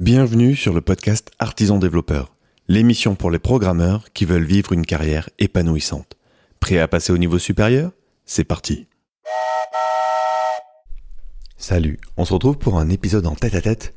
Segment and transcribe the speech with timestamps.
[0.00, 2.34] Bienvenue sur le podcast Artisan Développeur,
[2.68, 6.16] l'émission pour les programmeurs qui veulent vivre une carrière épanouissante.
[6.58, 7.92] Prêt à passer au niveau supérieur?
[8.24, 8.88] C'est parti
[11.58, 13.94] Salut, on se retrouve pour un épisode en tête à tête.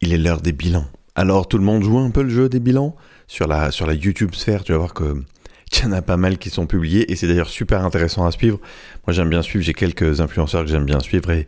[0.00, 0.86] Il est l'heure des bilans.
[1.14, 2.96] Alors tout le monde joue un peu le jeu des bilans?
[3.26, 5.22] Sur la, YouTube sphère, tu vas voir que
[5.72, 8.30] il y en a pas mal qui sont publiés et c'est d'ailleurs super intéressant à
[8.30, 8.58] suivre.
[9.06, 11.46] Moi j'aime bien suivre, j'ai quelques influenceurs que j'aime bien suivre et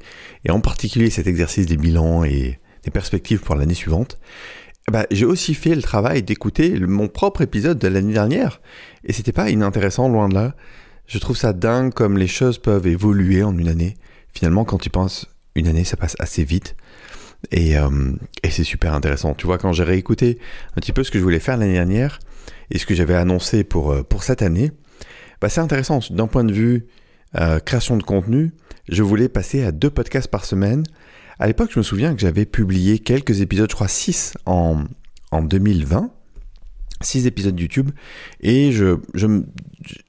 [0.50, 4.18] en particulier cet exercice des bilans et des perspectives pour l'année suivante,
[4.90, 8.61] bah, j'ai aussi fait le travail d'écouter mon propre épisode de l'année dernière.
[9.04, 10.54] Et c'était pas inintéressant, loin de là.
[11.06, 13.96] Je trouve ça dingue comme les choses peuvent évoluer en une année.
[14.32, 16.76] Finalement, quand tu penses, une année, ça passe assez vite.
[17.50, 18.12] Et, euh,
[18.48, 19.34] c'est super intéressant.
[19.34, 20.39] Tu vois, quand j'ai réécouté
[20.76, 22.18] un petit peu ce que je voulais faire l'année dernière
[22.70, 24.70] et ce que j'avais annoncé pour, euh, pour cette année,
[25.40, 26.00] bah, c'est intéressant.
[26.11, 26.86] D'un point de vue
[27.36, 28.53] euh, création de contenu,
[28.89, 30.84] je voulais passer à deux podcasts par semaine
[31.38, 34.84] à l'époque, je me souviens que j'avais publié quelques épisodes, je crois 6 en,
[35.30, 36.11] en 2020.
[37.05, 37.91] 6 épisodes YouTube
[38.41, 39.27] et je, je,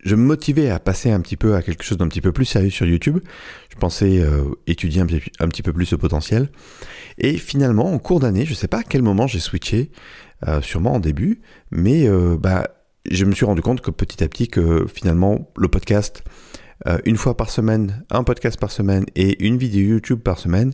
[0.04, 2.46] je, me motivais à passer un petit peu à quelque chose d'un petit peu plus
[2.46, 3.20] sérieux sur YouTube.
[3.70, 5.08] Je pensais euh, étudier un,
[5.40, 6.50] un, petit peu plus ce potentiel.
[7.18, 9.92] Et finalement, en cours d'année, je ne sais pas à quel moment j'ai switché,
[10.48, 11.42] euh, sûrement en début,
[11.72, 12.68] mais euh, bah,
[13.10, 16.24] je me suis rendu compte que petit à petit, que finalement, le podcast,
[17.06, 20.74] une fois par semaine, un podcast par semaine et une vidéo YouTube par semaine,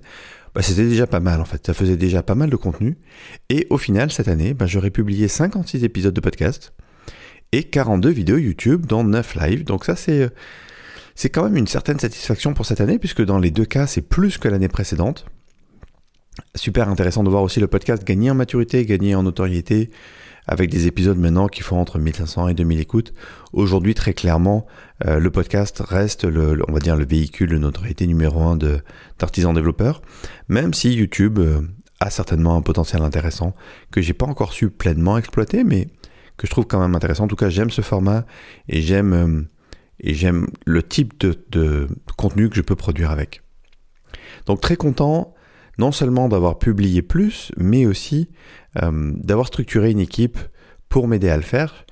[0.54, 1.66] bah, c'était déjà pas mal en fait.
[1.66, 2.98] Ça faisait déjà pas mal de contenu.
[3.50, 6.74] Et au final, cette année, bah, j'aurais publié 56 épisodes de podcast
[7.52, 9.64] et 42 vidéos YouTube, dont 9 lives.
[9.64, 10.30] Donc ça, c'est,
[11.16, 14.02] c'est quand même une certaine satisfaction pour cette année, puisque dans les deux cas, c'est
[14.02, 15.26] plus que l'année précédente.
[16.56, 19.90] Super intéressant de voir aussi le podcast gagner en maturité, gagner en notoriété,
[20.48, 23.14] avec des épisodes maintenant qui font entre 1500 et 2000 écoutes.
[23.54, 24.66] Aujourd'hui, très clairement,
[25.06, 28.58] euh, le podcast reste le, on va dire, le véhicule de notoriété numéro un
[29.20, 30.02] d'artisans développeurs,
[30.48, 31.62] même si YouTube euh,
[32.00, 33.56] a certainement un potentiel intéressant
[33.92, 35.88] que j'ai pas encore su pleinement exploiter, mais
[36.38, 37.26] que je trouve quand même intéressant.
[37.26, 38.26] En tout cas, j'aime ce format
[38.68, 39.42] et j'aime, euh,
[40.00, 41.88] et j'aime le type de,
[42.18, 43.44] contenu que je peux produire avec.
[44.48, 45.34] Donc très content
[45.78, 48.30] non seulement d'avoir publié plus, mais aussi
[48.76, 50.38] d'avoir structuré une équipe
[50.90, 51.86] pour m'aider à le faire.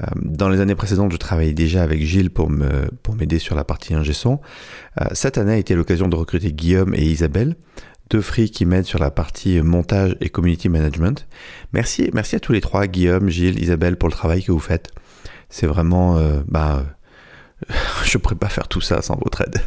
[0.00, 3.94] Euh, dans les années précédentes, je travaillais déjà avec Gilles pour m'aider sur la partie
[3.94, 4.40] ingé son.
[5.00, 7.56] Euh, cette année a été l'occasion de recruter Guillaume et Isabelle,
[8.10, 11.26] deux free qui m'aident sur la partie montage et community management.
[11.72, 14.90] Merci, merci à tous les trois, Guillaume, Gilles, Isabelle, pour le travail que vous faites.
[15.48, 16.84] C'est vraiment, bah,
[18.04, 19.60] je pourrais pas faire tout ça sans votre aide.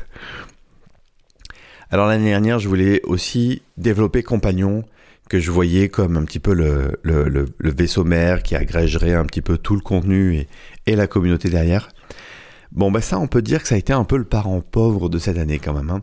[1.89, 4.83] Alors l'année dernière, je voulais aussi développer Compagnon,
[5.29, 9.57] que je voyais comme un petit peu le, vaisseau mère qui agrégerait un petit peu
[9.57, 10.45] tout le contenu
[10.85, 11.89] et, la communauté derrière.
[12.71, 15.09] Bon, ben ça, on peut dire que ça a été un peu le parent pauvre
[15.09, 15.89] de cette année quand même.
[15.89, 16.01] Hein.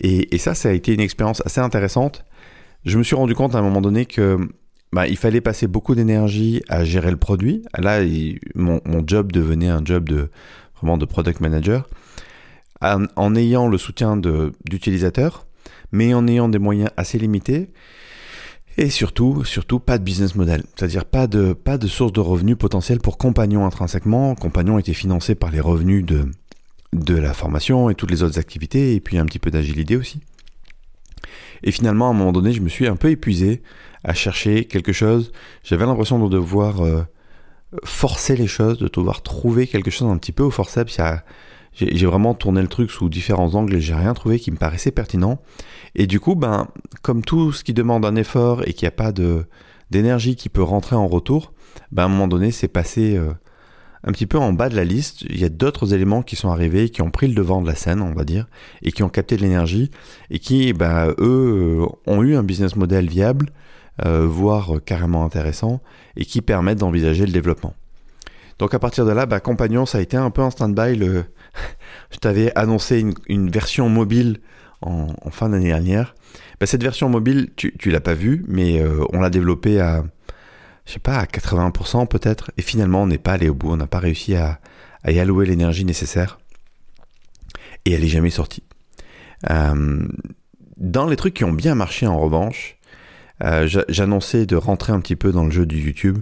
[0.00, 2.24] Et, ça, ça a été une expérience assez intéressante.
[2.84, 4.38] Je me suis rendu compte à un moment donné que
[4.92, 7.64] bah, il fallait passer beaucoup d'énergie à gérer le produit.
[7.78, 8.00] Là,
[8.54, 10.30] mon, mon, job devenait un job de
[10.76, 11.88] vraiment de product manager
[13.16, 15.46] en, ayant le soutien d'utilisateurs,
[15.92, 17.70] mais en ayant des moyens assez limités.
[18.76, 22.56] Et surtout, surtout pas de business model, c'est-à-dire pas de, pas de source de revenus
[22.58, 24.34] potentiels pour Compagnon intrinsèquement.
[24.34, 26.26] Compagnon était financé par les revenus de,
[26.92, 30.20] de la formation et toutes les autres activités, et puis un petit peu d'agilité aussi.
[31.62, 33.62] Et finalement, à un moment donné, je me suis un peu épuisé
[34.02, 35.32] à chercher quelque chose.
[35.62, 37.02] J'avais l'impression de devoir euh,
[37.82, 41.00] forcer les choses, de devoir trouver quelque chose un petit peu au forceps.
[41.72, 44.92] J'ai vraiment tourné le truc sous différents angles et j'ai rien trouvé qui me paraissait
[44.92, 45.40] pertinent.
[45.96, 46.68] Et du coup, ben,
[47.02, 49.12] comme tout ce qui demande un effort et qu'il n'y a pas
[49.90, 51.52] d'énergie qui peut rentrer en retour,
[51.90, 53.32] ben, à un moment donné, c'est passé euh,
[54.04, 55.22] un petit peu en bas de la liste.
[55.22, 57.74] Il y a d'autres éléments qui sont arrivés, qui ont pris le devant de la
[57.74, 58.46] scène, on va dire,
[58.82, 59.90] et qui ont capté de l'énergie
[60.30, 63.50] et qui, ben, eux, euh, ont eu un business model viable,
[64.04, 65.80] euh, voire carrément intéressant,
[66.16, 67.74] et qui permettent d'envisager le développement.
[68.58, 70.96] Donc à partir de là, bah, Compagnon, ça a été un peu en stand-by.
[70.96, 71.24] Le...
[72.10, 74.40] Je t'avais annoncé une, version mobile
[74.80, 76.14] en, fin d'année dernière.
[76.60, 80.04] Bah, cette version mobile, tu, tu l'as pas vue, mais euh, on l'a développée à,
[80.86, 82.52] je sais pas, à 80% peut-être.
[82.56, 83.70] Et finalement, on n'est pas allé au bout.
[83.70, 84.60] On n'a pas réussi à,
[85.06, 86.38] y allouer l'énergie nécessaire.
[87.84, 88.62] Et elle est jamais sortie.
[89.50, 90.06] Euh,
[90.76, 92.73] dans les trucs qui ont bien marché en revanche,
[93.42, 96.18] euh, j'annonçais de rentrer un petit peu dans le jeu du YouTube.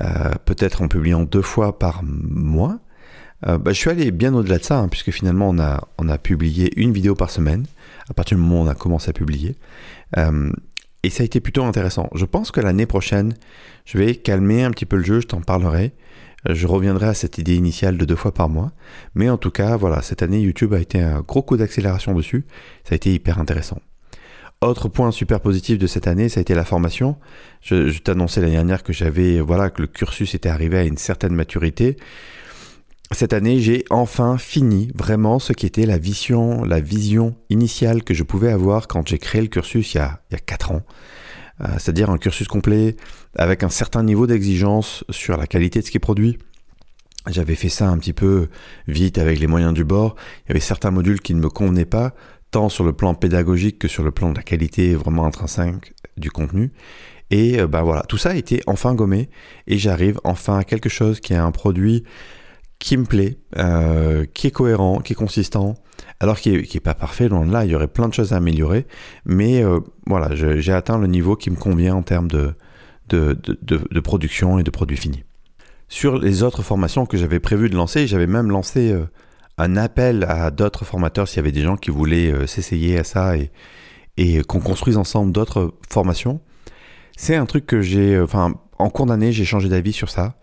[0.00, 2.80] Euh, peut-être en publiant deux fois par mois.
[3.46, 6.08] Euh, bah, je suis allé bien au-delà de ça, hein, puisque finalement on a, on
[6.08, 7.64] a publié une vidéo par semaine,
[8.08, 9.56] à partir du moment où on a commencé à publier.
[11.02, 12.08] Et ça a été plutôt intéressant.
[12.14, 13.34] Je pense que l'année prochaine,
[13.84, 15.92] je vais calmer un petit peu le jeu, je t'en parlerai.
[16.48, 18.72] Je reviendrai à cette idée initiale de deux fois par mois.
[19.14, 22.46] Mais en tout cas, voilà, cette année, YouTube a été un gros coup d'accélération dessus.
[22.84, 23.80] Ça a été hyper intéressant.
[24.64, 27.16] Autre point super positif de cette année, ça a été la formation.
[27.60, 31.34] Je, t'annonçais l'année dernière que j'avais, voilà, que le cursus était arrivé à une certaine
[31.34, 31.98] maturité.
[33.10, 38.14] Cette année, j'ai enfin fini vraiment ce qui était la vision, la vision initiale que
[38.14, 40.72] je pouvais avoir quand j'ai créé le cursus il y a, il y a 4
[40.72, 40.82] ans.
[41.60, 42.96] Euh, c'est-à-dire un cursus complet
[43.36, 46.38] avec un certain niveau d'exigence sur la qualité de ce qui est produit.
[47.26, 48.48] J'avais fait ça un petit peu
[48.88, 50.16] vite avec les moyens du bord.
[50.44, 52.14] Il y avait certains modules qui ne me convenaient pas,
[52.54, 56.30] tant sur le plan pédagogique que sur le plan de la qualité vraiment intrinsèque du
[56.30, 56.72] contenu.
[57.30, 59.28] Et ben voilà, tout ça a été enfin gommé
[59.66, 62.04] et j'arrive enfin à quelque chose qui est un produit
[62.78, 65.74] qui me plaît, euh, qui est cohérent, qui est consistant,
[66.20, 68.36] alors qui est, pas parfait, loin de là, il y aurait plein de choses à
[68.36, 68.86] améliorer,
[69.24, 72.54] mais euh, voilà, j'ai atteint le niveau qui me convient en termes de,
[73.08, 75.24] de, de, production et de produits finis.
[75.88, 78.94] Sur les autres formations que j'avais prévu de lancer, j'avais même lancé
[79.58, 83.04] un appel à d'autres formateurs s'il y avait des gens qui voulaient euh, s'essayer à
[83.04, 83.50] ça et,
[84.46, 86.40] qu'on construise ensemble d'autres formations.
[87.16, 90.36] C'est un truc que j'ai, enfin, en cours d'année, j'ai changé d'avis sur ça.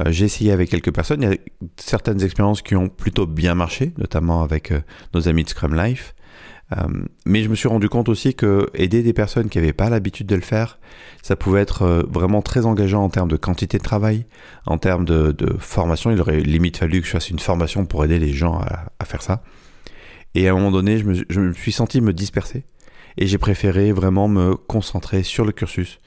[0.00, 1.22] Euh, j'ai essayé avec quelques personnes.
[1.22, 1.36] Il y a
[1.76, 4.80] certaines expériences qui ont plutôt bien marché, notamment avec euh,
[5.14, 6.14] nos amis de Scrum Life.
[6.72, 9.88] Euh, mais je me suis rendu compte aussi que aider des personnes qui n'avaient pas
[9.88, 10.78] l'habitude de le faire,
[11.22, 14.26] ça pouvait être vraiment très engageant en termes de quantité de travail,
[14.66, 16.10] en termes de, formation.
[16.10, 18.60] Il aurait limite fallu que je fasse une formation pour aider les gens
[18.98, 19.42] à, faire ça.
[20.34, 22.64] Et à un moment donné, je me, je me suis senti me disperser.
[23.16, 26.00] Et j'ai préféré vraiment me concentrer sur le cursus,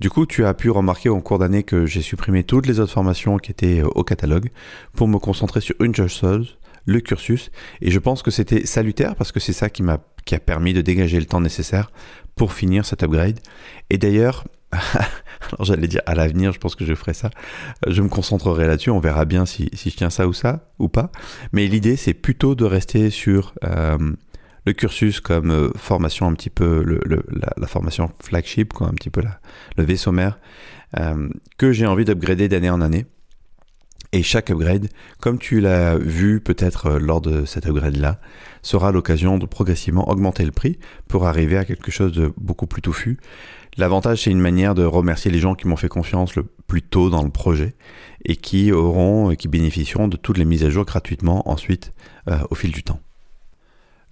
[0.00, 2.92] du coup, tu as pu remarquer en cours d'année que j'ai supprimé toutes les autres
[2.92, 4.48] formations qui étaient euh, au catalogue
[4.94, 7.50] pour me concentrer sur une chose le cursus.
[7.80, 10.74] Et je pense que c'était salutaire parce que c'est ça qui m'a qui a permis
[10.74, 11.90] de dégager le temps nécessaire
[12.36, 13.40] pour finir cet upgrade.
[13.90, 17.30] Et d'ailleurs, alors j'allais dire à l'avenir, je pense que je ferai ça.
[17.86, 18.90] Euh, je me concentrerai là-dessus.
[18.90, 21.10] On verra bien si, si, je tiens ça ou ça ou pas.
[21.52, 23.98] Mais l'idée, c'est plutôt de rester sur euh,
[24.66, 29.22] le cursus comme euh, formation un petit peu, la, formation flagship, quoi, un petit peu
[29.22, 29.40] la,
[29.76, 30.38] le vaisseau mère,
[31.56, 33.06] que j'ai envie d'upgrader d'année en année.
[34.12, 34.88] Et chaque upgrade,
[35.20, 38.20] comme tu l'as vu peut-être euh, lors de cet upgrade-là,
[38.62, 42.82] sera l'occasion de progressivement augmenter le prix pour arriver à quelque chose de beaucoup plus
[42.82, 43.18] touffu.
[43.76, 47.08] L'avantage, c'est une manière de remercier les gens qui m'ont fait confiance le plus tôt
[47.08, 47.74] dans le projet
[48.24, 51.92] et qui auront, et qui bénéficieront de toutes les mises à jour gratuitement ensuite
[52.50, 53.00] au fil du temps.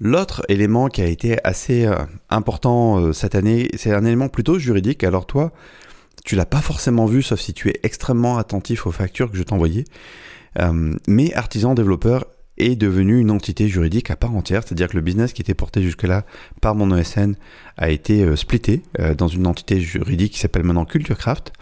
[0.01, 1.97] L'autre élément qui a été assez euh,
[2.31, 5.03] important euh, cette année, c'est un élément plutôt juridique.
[5.03, 5.53] Alors toi,
[6.25, 9.43] tu l'as pas forcément vu, sauf si tu es extrêmement attentif aux factures que je
[9.43, 9.85] t'envoyais.
[10.59, 12.27] Euh, mais Artisan Développeur
[12.57, 15.81] est devenu une entité juridique à part entière, c'est-à-dire que le business qui était porté
[15.83, 16.25] jusque-là
[16.61, 17.37] par mon ESN
[17.77, 18.83] a été splitté
[19.17, 21.53] dans une entité juridique qui s'appelle maintenant CultureCraft.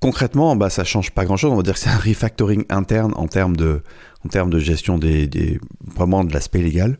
[0.00, 1.52] Concrètement, bah, ça change pas grand-chose.
[1.52, 3.82] On va dire que c'est un refactoring interne en termes de,
[4.24, 5.60] en termes de gestion des, des
[5.94, 6.98] vraiment de l'aspect légal.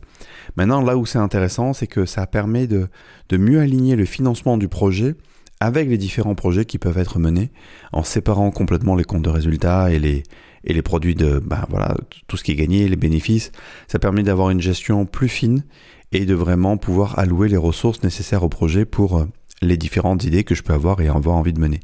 [0.55, 2.89] Maintenant, là où c'est intéressant, c'est que ça permet de,
[3.29, 5.15] de mieux aligner le financement du projet
[5.61, 7.51] avec les différents projets qui peuvent être menés,
[7.93, 10.23] en séparant complètement les comptes de résultats et les,
[10.63, 11.95] et les produits de, bah voilà,
[12.27, 13.51] tout ce qui est gagné, les bénéfices.
[13.87, 15.63] Ça permet d'avoir une gestion plus fine
[16.11, 19.25] et de vraiment pouvoir allouer les ressources nécessaires au projet pour euh,
[19.61, 21.79] les différentes idées que je peux avoir et avoir envie de mener.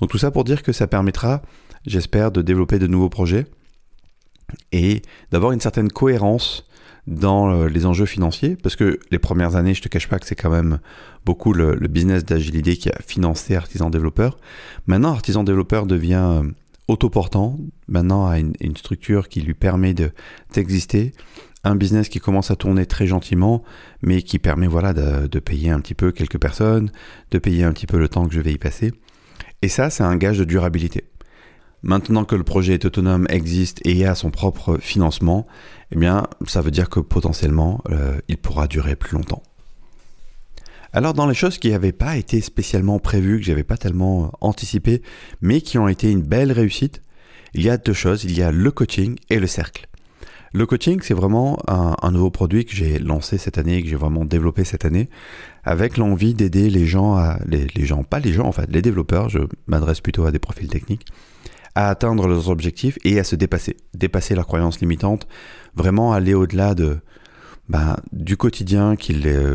[0.00, 1.42] Donc tout ça pour dire que ça permettra,
[1.86, 3.46] j'espère, de développer de nouveaux projets
[4.72, 6.66] et d'avoir une certaine cohérence
[7.06, 10.26] dans euh, les enjeux financiers, parce que les premières années, je te cache pas que
[10.26, 10.78] c'est quand même
[11.24, 14.38] beaucoup le, business d'agilité qui a financé Artisan Développeur.
[14.86, 16.42] Maintenant, Artisan Développeur devient euh,
[16.88, 21.12] autoportant, maintenant a une, structure qui lui permet d'exister,
[21.64, 23.62] un business qui commence à tourner très gentiment,
[24.02, 26.90] mais qui permet voilà de, de, payer un petit peu quelques personnes,
[27.30, 28.92] de payer un petit peu le temps que je vais y passer.
[29.62, 31.04] Et ça, c'est un gage de durabilité.
[31.82, 35.46] Maintenant que le projet est autonome, existe et a son propre financement,
[35.90, 39.42] eh bien, ça veut dire que potentiellement, euh, il pourra durer plus longtemps.
[40.92, 45.02] Alors, dans les choses qui n'avaient pas été spécialement prévues, que j'avais pas tellement anticipé,
[45.40, 47.02] mais qui ont été une belle réussite,
[47.54, 48.24] il y a deux choses.
[48.24, 49.88] Il y a le coaching et le cercle.
[50.54, 54.26] Le coaching, c'est vraiment un, nouveau produit que j'ai lancé cette année, que j'ai vraiment
[54.26, 55.08] développé cette année,
[55.64, 59.30] avec l'envie d'aider les gens à, les, gens, pas les gens en fait, les développeurs,
[59.30, 61.06] je m'adresse plutôt à des profils techniques,
[61.74, 65.26] à atteindre leurs objectifs et à se dépasser, dépasser leurs croyances limitantes,
[65.74, 66.98] vraiment aller au-delà de
[67.68, 68.94] bah, du quotidien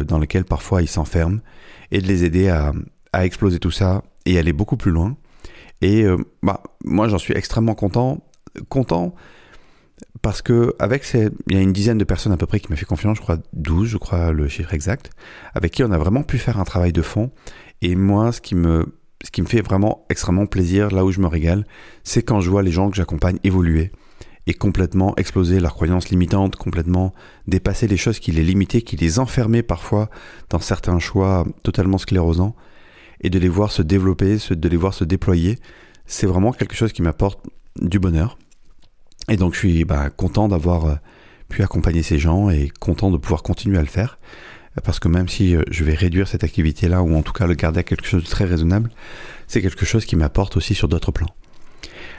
[0.07, 1.39] dans lequel parfois ils s'enferment
[1.91, 2.73] et de les aider à,
[3.13, 5.15] à, exploser tout ça et aller beaucoup plus loin.
[5.81, 8.23] Et euh, bah, moi j'en suis extrêmement content,
[8.69, 9.13] content
[10.21, 12.69] parce que avec ces, il y a une dizaine de personnes à peu près qui
[12.69, 15.11] m'a fait confiance, je crois 12, je crois le chiffre exact,
[15.53, 17.31] avec qui on a vraiment pu faire un travail de fond.
[17.81, 21.19] Et moi, ce qui me ce qui me fait vraiment extrêmement plaisir, là où je
[21.19, 21.65] me régale,
[22.03, 23.91] c'est quand je vois les gens que j'accompagne évoluer
[24.45, 27.13] et complètement exploser leurs croyances limitantes, complètement
[27.47, 30.09] dépasser les choses qui les limitaient, qui les enfermaient parfois
[30.49, 32.55] dans certains choix totalement sclérosants,
[33.21, 35.57] et de les voir se développer, de les voir se déployer,
[36.05, 37.39] c'est vraiment quelque chose qui m'apporte
[37.81, 38.37] du bonheur.
[39.29, 40.95] Et donc je suis bah, content d'avoir euh,
[41.49, 44.19] pu accompagner ces gens et content de pouvoir continuer à le faire.
[44.83, 47.55] Parce que même si euh, je vais réduire cette activité-là, ou en tout cas le
[47.55, 48.89] garder à quelque chose de très raisonnable,
[49.47, 51.33] c'est quelque chose qui m'apporte aussi sur d'autres plans.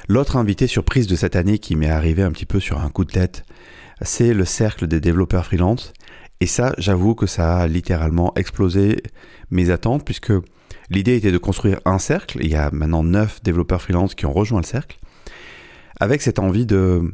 [0.09, 3.05] L'autre invité surprise de cette année qui m'est arrivé un petit peu sur un coup
[3.05, 3.45] de tête,
[4.01, 5.93] c'est le cercle des développeurs freelance.
[6.41, 9.03] Et ça, j'avoue que ça a littéralement explosé
[9.51, 10.33] mes attentes, puisque
[10.89, 12.39] l'idée était de construire un cercle.
[12.41, 14.99] Il y a maintenant 9 développeurs freelance qui ont rejoint le cercle,
[16.01, 17.13] avec cette envie de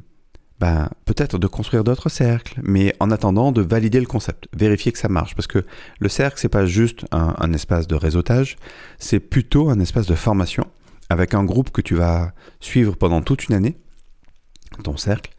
[0.61, 4.99] ben, peut-être de construire d'autres cercles, mais en attendant de valider le concept, vérifier que
[4.99, 5.65] ça marche, parce que
[5.99, 8.57] le cercle c'est pas juste un, un espace de réseautage,
[8.99, 10.67] c'est plutôt un espace de formation
[11.11, 13.77] avec un groupe que tu vas suivre pendant toute une année,
[14.83, 15.33] ton cercle,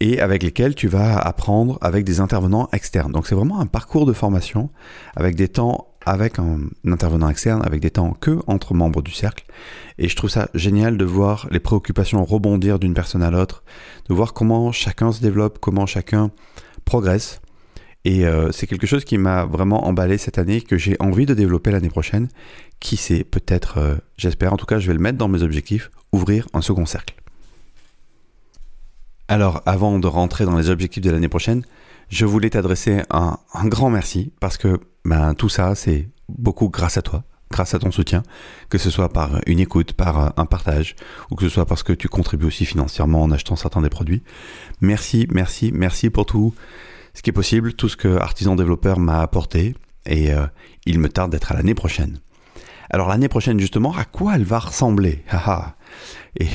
[0.00, 3.12] et avec lesquels tu vas apprendre avec des intervenants externes.
[3.12, 4.70] Donc c'est vraiment un parcours de formation
[5.14, 9.44] avec des temps avec un intervenant externe, avec des temps que entre membres du cercle.
[9.98, 13.62] Et je trouve ça génial de voir les préoccupations rebondir d'une personne à l'autre,
[14.08, 16.30] de voir comment chacun se développe, comment chacun
[16.84, 17.40] progresse.
[18.04, 21.34] Et euh, c'est quelque chose qui m'a vraiment emballé cette année, que j'ai envie de
[21.34, 22.28] développer l'année prochaine.
[22.80, 25.90] Qui sait, peut-être, euh, j'espère, en tout cas je vais le mettre dans mes objectifs,
[26.12, 27.14] ouvrir un second cercle.
[29.28, 31.64] Alors, avant de rentrer dans les objectifs de l'année prochaine,
[32.12, 37.02] je voulais t'adresser un, grand merci parce que ben, tout ça, c'est beaucoup grâce à
[37.02, 38.22] toi, grâce à ton soutien,
[38.68, 40.94] que ce soit par une écoute, par un partage,
[41.30, 44.22] ou que ce soit parce que tu contribues aussi financièrement en achetant certains des produits.
[44.82, 46.54] Merci, merci, merci pour tout
[47.14, 50.46] ce qui est possible, tout ce que Artisan Développeur m'a apporté, et euh,
[50.84, 52.18] il me tarde d'être à l'année prochaine.
[52.90, 55.24] Alors l'année prochaine justement, à quoi elle va ressembler?
[56.40, 56.48] Et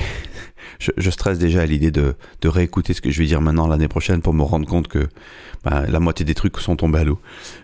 [0.79, 4.21] je, stresse déjà à l'idée de, réécouter ce que je vais dire maintenant l'année prochaine
[4.21, 5.07] pour me rendre compte que
[5.63, 7.19] bah, la moitié des trucs sont tombés à l'eau.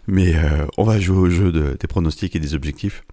[0.07, 3.03] Mais euh, on va jouer au jeu de, des pronostics et des objectifs.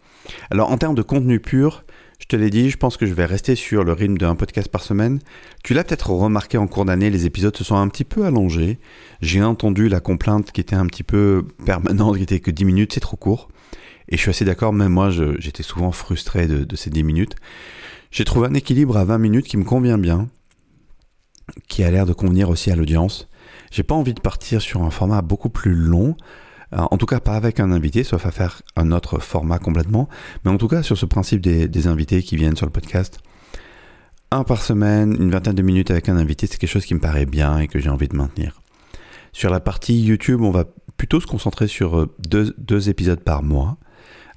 [0.51, 1.85] Alors en termes de contenu pur,
[2.21, 4.69] je te l'ai dit, je pense que je vais rester sur le rythme d'un podcast
[4.69, 5.21] par semaine.
[5.65, 8.79] Tu l'as peut-être remarqué en cours d'année, les épisodes se sont un petit peu allongés.
[9.23, 12.93] J'ai entendu la complainte qui était un petit peu permanente, qui était que 10 minutes,
[12.93, 13.49] c'est trop court.
[14.09, 17.37] Et je suis assez d'accord, même moi, j'étais souvent frustré de, ces 10 minutes.
[18.11, 20.29] J'ai trouvé un équilibre à 20 minutes qui me convient bien,
[21.69, 23.29] qui a l'air de convenir aussi à l'audience.
[23.71, 26.17] J'ai pas envie de partir sur un format beaucoup plus long,
[26.73, 30.09] euh, en tout cas, pas avec un invité, sauf à faire un autre format complètement.
[30.45, 33.19] Mais en tout cas, sur ce principe des, invités qui viennent sur le podcast,
[34.31, 37.01] un par semaine, une vingtaine de minutes avec un invité, c'est quelque chose qui me
[37.01, 38.61] paraît bien et que j'ai envie de maintenir.
[39.33, 40.65] Sur la partie YouTube, on va
[41.01, 43.79] plutôt se concentrer sur euh, deux, deux épisodes par mois,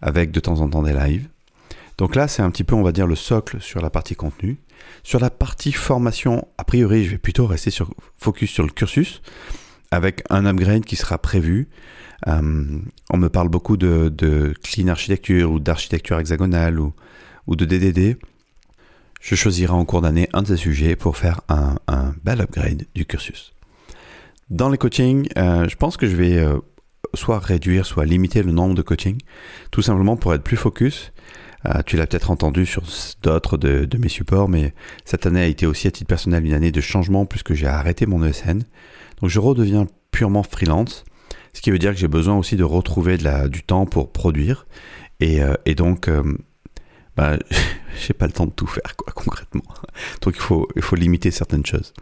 [0.02, 1.28] avec de temps en temps des lives.
[1.98, 4.62] Donc là, c'est un petit peu, on va dire, le socle sur la partie contenu.
[5.04, 9.22] Sur la partie formation, a priori, je vais plutôt rester sur, focus sur le cursus,
[9.92, 11.68] avec un upgrade qui sera prévu
[12.28, 12.80] euh,
[13.10, 16.94] on me parle beaucoup de, clean architecture ou d'architecture hexagonale ou,
[17.48, 18.18] ou, de DDD.
[19.20, 21.76] Je choisirai en cours d'année un de ces sujets pour faire un,
[22.24, 23.52] bel upgrade du cursus.
[24.50, 26.60] Dans les coachings, euh, je pense que je vais euh,
[27.14, 29.20] soit réduire, soit limiter le nombre de coachings,
[29.72, 31.12] tout simplement pour être plus focus.
[31.86, 32.84] tu l'as peut-être entendu sur
[33.22, 34.74] d'autres de, mes supports, mais
[35.06, 38.06] cette année a été aussi à titre personnel une année de changement puisque j'ai arrêté
[38.06, 38.64] mon ESN.
[39.22, 41.06] Donc je redeviens purement freelance.
[41.54, 43.18] Ce qui veut dire que j'ai besoin aussi de retrouver
[43.50, 44.66] du temps pour produire.
[45.20, 46.24] Et, euh, donc, euh,
[47.16, 47.38] bah,
[48.08, 49.64] j'ai pas le temps de tout faire, quoi, concrètement.
[50.22, 51.94] Donc, il faut, il faut limiter certaines choses.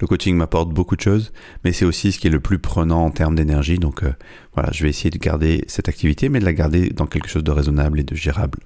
[0.00, 1.32] Le coaching m'apporte beaucoup de choses,
[1.64, 3.78] mais c'est aussi ce qui est le plus prenant en termes d'énergie.
[3.78, 4.12] Donc, euh,
[4.54, 7.44] voilà, je vais essayer de garder cette activité, mais de la garder dans quelque chose
[7.44, 8.58] de raisonnable et de gérable.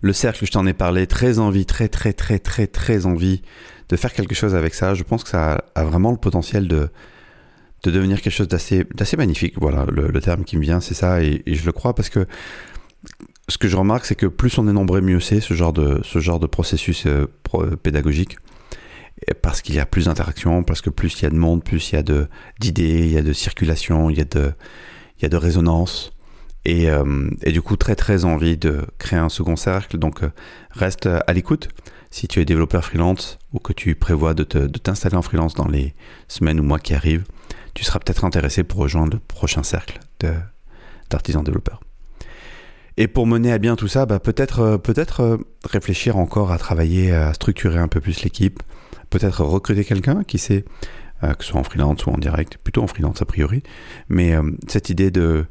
[0.00, 3.42] Le cercle, je t'en ai parlé, très envie, très, très, très, très, très envie
[3.88, 4.94] de faire quelque chose avec ça.
[4.94, 6.88] Je pense que ça a vraiment le potentiel de,
[7.82, 8.86] de devenir quelque chose d'assez,
[9.16, 9.54] magnifique.
[9.60, 12.26] Voilà, le, terme qui me vient, c'est ça, et, je le crois parce que
[13.48, 16.00] ce que je remarque, c'est que plus on est nombreux, mieux c'est ce genre de,
[16.04, 17.26] ce genre de processus euh,
[17.82, 18.36] pédagogique.
[19.40, 21.92] Parce qu'il y a plus d'interactions, parce que plus il y a de monde, plus
[21.92, 22.02] il y a
[22.58, 24.52] d'idées, il y a de circulation, il y a de,
[25.18, 26.12] il y a de résonance.
[26.64, 29.98] Et, euh, et, du coup, très très envie de créer un second cercle.
[29.98, 30.30] Donc, euh,
[30.70, 31.68] reste à l'écoute.
[32.10, 35.54] Si tu es développeur freelance ou que tu prévois de, te, de t'installer en freelance
[35.54, 35.94] dans les
[36.28, 37.24] semaines ou mois qui arrivent,
[37.74, 39.98] tu seras peut-être intéressé pour rejoindre le prochain cercle
[41.10, 41.80] d'artisans développeurs.
[42.98, 47.12] Et pour mener à bien tout ça, bah peut-être euh, peut-être réfléchir encore à travailler,
[47.12, 48.62] à structurer un peu plus l'équipe,
[49.12, 50.64] peut-être recruter quelqu'un qui sait,
[51.22, 53.62] euh, que ce soit en freelance ou en direct, plutôt en freelance a priori,
[54.08, 54.34] mais
[54.66, 55.44] cette idée de,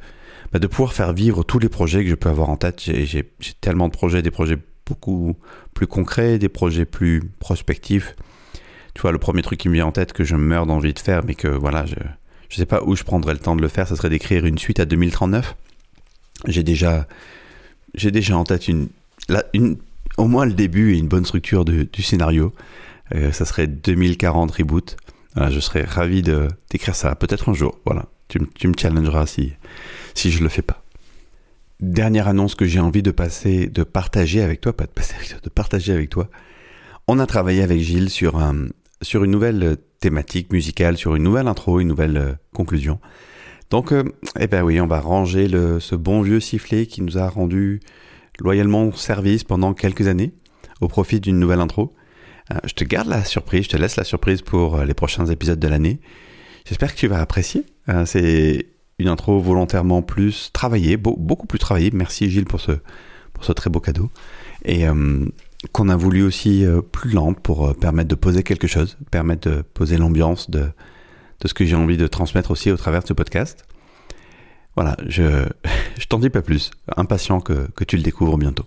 [0.51, 2.81] bah de pouvoir faire vivre tous les projets que je peux avoir en tête.
[2.81, 5.37] J'ai tellement de projets, des projets beaucoup
[5.73, 8.15] plus concrets, des projets plus prospectifs,
[8.93, 10.99] tu vois, le premier truc qui me vient en tête que je meurs d'envie de
[10.99, 13.69] faire, mais que voilà, je ne sais pas où je prendrais le temps de le
[13.69, 15.55] faire, ça serait d'écrire une suite à 2039.
[16.47, 17.07] J'ai déjà,
[17.95, 18.89] déjà en tête une,
[19.53, 19.77] une,
[20.17, 22.53] au moins le début et une bonne structure du scénario.
[23.31, 24.97] Ça serait 2040 reboot.
[25.35, 27.79] je serais ravi de d'écrire ça, peut-être un jour.
[27.85, 29.53] Voilà, tu, tu, me challengeras si
[30.13, 30.83] si je le fais pas.
[31.81, 35.49] Dernière annonce que j'ai envie de passer, de partager avec toi, pas de passer de
[35.49, 36.29] partager avec toi.
[37.07, 38.67] On a travaillé avec Gilles sur un,
[39.01, 42.99] sur une nouvelle thématique musicale, sur une nouvelle intro, une nouvelle euh, conclusion.
[43.69, 44.03] Donc, euh,
[44.39, 47.79] eh ben oui, on va ranger le, ce bon vieux sifflet qui nous a rendu
[48.39, 50.33] loyalement service pendant quelques années
[50.81, 51.93] au profit d'une nouvelle intro.
[52.51, 55.59] Euh, je te garde la surprise, je te laisse la surprise pour les prochains épisodes
[55.59, 55.99] de l'année.
[56.65, 57.65] J'espère que tu vas apprécier.
[58.05, 58.67] C'est
[58.99, 61.89] une intro volontairement plus travaillée, beaucoup plus travaillée.
[61.91, 62.71] Merci Gilles pour ce,
[63.53, 64.11] très beau cadeau.
[64.63, 64.85] Et
[65.71, 69.49] qu'on a voulu aussi euh, plus lente pour euh, permettre de poser quelque chose, permettre
[69.49, 70.69] de poser l'ambiance de,
[71.45, 73.65] ce que j'ai envie de transmettre aussi au travers de ce podcast.
[74.75, 75.45] Voilà, je,
[76.09, 78.65] t'en dis pas plus, impatient que tu le découvres bientôt.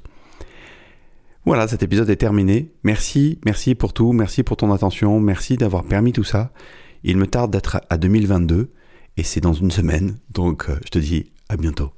[1.46, 2.72] Voilà, cet épisode est terminé.
[2.84, 6.52] Merci, merci pour tout, merci pour ton attention, merci d'avoir permis tout ça.
[7.02, 8.72] Il me tarde d'être à 2022
[9.18, 11.92] et c'est dans une semaine, donc euh, je te dis à bientôt.